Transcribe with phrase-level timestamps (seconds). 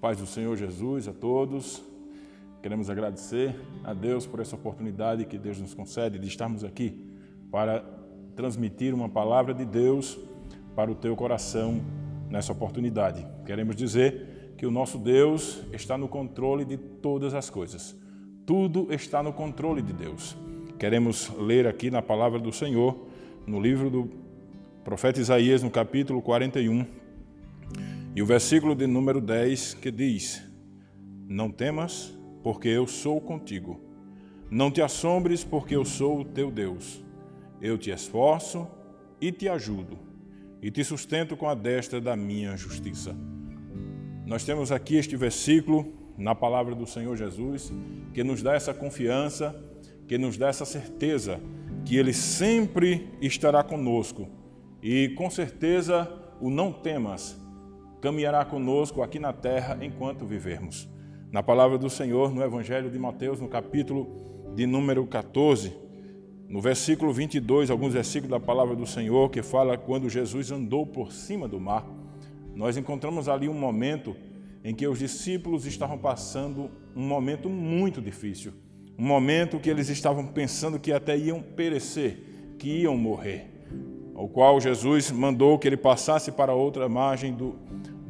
[0.00, 1.82] Paz do Senhor Jesus a todos.
[2.62, 3.54] Queremos agradecer
[3.84, 7.04] a Deus por essa oportunidade que Deus nos concede de estarmos aqui
[7.50, 7.84] para
[8.34, 10.18] transmitir uma palavra de Deus
[10.74, 11.82] para o teu coração
[12.30, 13.26] nessa oportunidade.
[13.44, 17.94] Queremos dizer que o nosso Deus está no controle de todas as coisas.
[18.46, 20.34] Tudo está no controle de Deus.
[20.78, 23.06] Queremos ler aqui na palavra do Senhor,
[23.46, 24.10] no livro do
[24.82, 26.86] profeta Isaías, no capítulo 41,
[28.14, 30.42] e o versículo de número 10 que diz:
[31.28, 33.80] Não temas, porque eu sou contigo.
[34.50, 37.04] Não te assombres, porque eu sou o teu Deus.
[37.60, 38.66] Eu te esforço
[39.20, 39.98] e te ajudo,
[40.60, 43.14] e te sustento com a destra da minha justiça.
[44.26, 47.72] Nós temos aqui este versículo na palavra do Senhor Jesus,
[48.12, 49.54] que nos dá essa confiança,
[50.08, 51.40] que nos dá essa certeza
[51.84, 54.28] que Ele sempre estará conosco.
[54.82, 57.38] E com certeza o não temas
[58.00, 60.88] caminhará conosco aqui na terra enquanto vivermos.
[61.30, 65.72] Na palavra do Senhor, no Evangelho de Mateus, no capítulo de número 14,
[66.48, 71.12] no versículo 22, alguns versículos da palavra do Senhor que fala quando Jesus andou por
[71.12, 71.86] cima do mar,
[72.54, 74.16] nós encontramos ali um momento
[74.64, 78.52] em que os discípulos estavam passando um momento muito difícil,
[78.98, 83.48] um momento que eles estavam pensando que até iam perecer, que iam morrer,
[84.14, 87.54] ao qual Jesus mandou que ele passasse para outra margem do,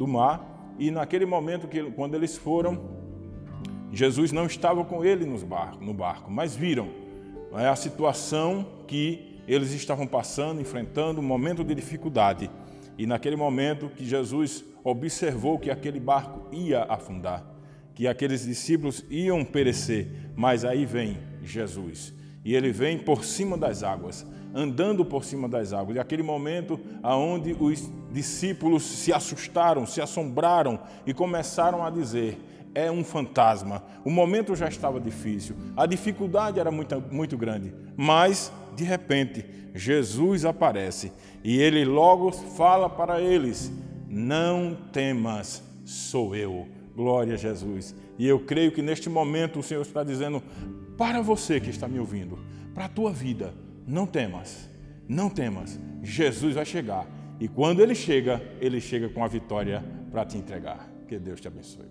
[0.00, 2.80] do mar, e naquele momento que quando eles foram,
[3.92, 6.88] Jesus não estava com ele nos barco, no barco, mas viram
[7.52, 12.50] é, a situação que eles estavam passando, enfrentando um momento de dificuldade.
[12.96, 17.44] E naquele momento que Jesus observou que aquele barco ia afundar,
[17.94, 22.14] que aqueles discípulos iam perecer, mas aí vem Jesus.
[22.42, 25.96] E ele vem por cima das águas, andando por cima das águas.
[25.96, 32.38] E aquele momento aonde os discípulos se assustaram, se assombraram e começaram a dizer:
[32.74, 33.82] é um fantasma.
[34.04, 39.44] O momento já estava difícil, a dificuldade era muito, muito grande, mas de repente
[39.74, 41.12] Jesus aparece
[41.42, 43.72] e ele logo fala para eles:
[44.08, 46.68] Não temas, sou eu.
[46.94, 47.94] Glória a Jesus.
[48.18, 50.42] E eu creio que neste momento o Senhor está dizendo
[50.98, 52.38] para você que está me ouvindo,
[52.74, 53.54] para a tua vida,
[53.86, 54.68] não temas,
[55.08, 55.78] não temas.
[56.02, 57.06] Jesus vai chegar.
[57.40, 60.86] E quando ele chega, ele chega com a vitória para te entregar.
[61.08, 61.88] Que Deus te abençoe.